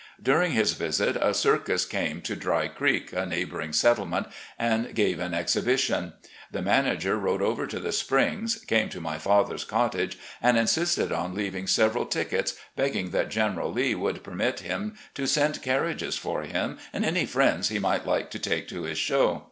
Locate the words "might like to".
17.77-18.39